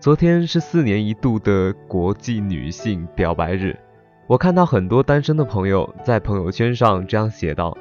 [0.00, 3.78] 昨天是四年一度的国际女性表白日，
[4.26, 7.76] 我看到很多单身的朋友在朋友圈上这样写道：“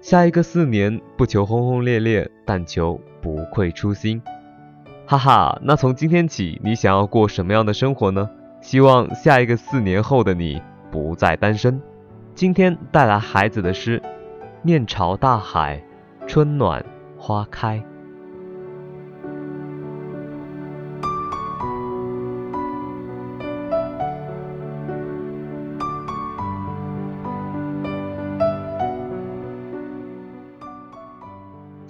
[0.00, 4.22] 下一个四年不求轰轰烈烈，但求不愧初心。”
[5.04, 8.30] 哈哈，那从今天起，你想要过什么样的生活呢？
[8.62, 11.78] 希望下一个四年后的你不再单身。
[12.34, 14.00] 今天带来孩子的诗：
[14.62, 15.84] 面朝大海，
[16.26, 16.82] 春暖
[17.18, 17.84] 花开。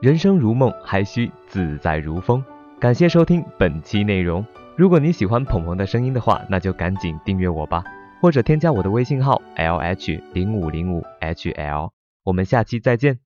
[0.00, 2.44] 人生如梦，还需自在如风。
[2.78, 4.44] 感谢收听本期内容。
[4.76, 7.82] 如果你喜欢鹏鹏的声音的话，那就赶紧订阅我吧，
[8.20, 11.90] 或者添加我的微信号 l h 零五零五 h l。
[12.24, 13.25] 我们下期再见。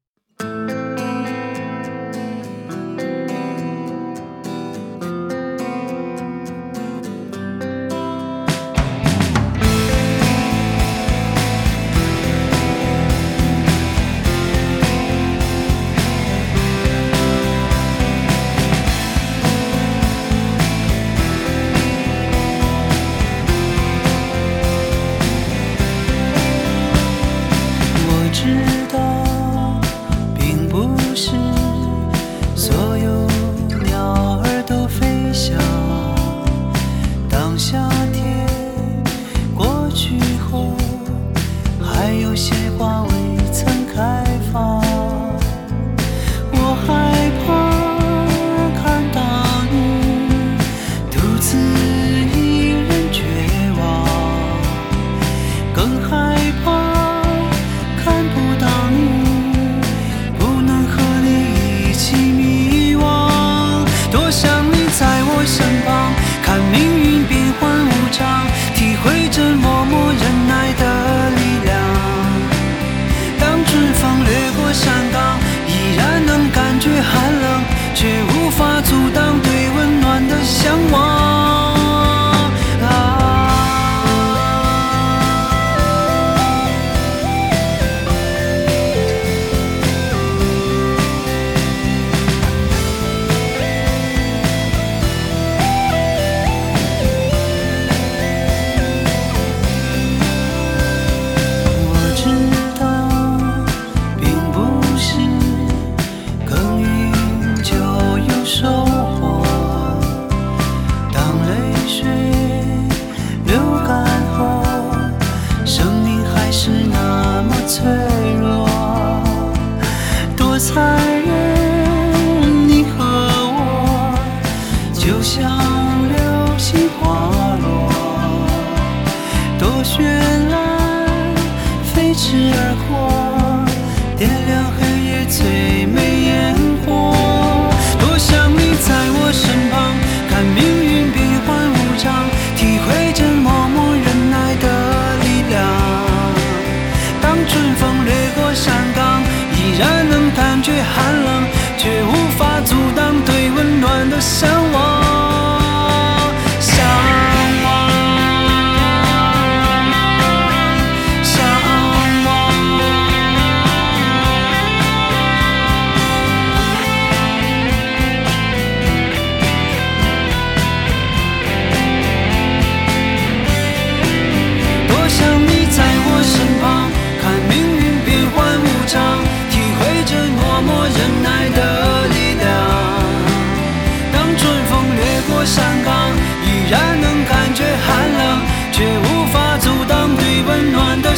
[151.83, 154.70] 却无法阻挡对温暖的向往。